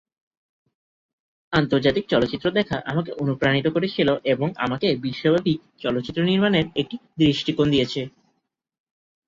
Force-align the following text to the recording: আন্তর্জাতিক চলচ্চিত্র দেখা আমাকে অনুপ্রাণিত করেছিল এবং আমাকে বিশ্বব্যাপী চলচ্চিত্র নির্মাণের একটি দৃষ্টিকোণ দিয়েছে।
আন্তর্জাতিক 1.53 2.05
চলচ্চিত্র 2.09 2.47
দেখা 2.51 2.77
আমাকে 2.85 3.11
অনুপ্রাণিত 3.21 3.67
করেছিল 3.67 4.09
এবং 4.33 4.47
আমাকে 4.57 4.87
বিশ্বব্যাপী 5.03 5.53
চলচ্চিত্র 5.79 6.21
নির্মাণের 6.23 6.65
একটি 6.81 6.95
দৃষ্টিকোণ 7.19 7.67
দিয়েছে। 7.71 8.01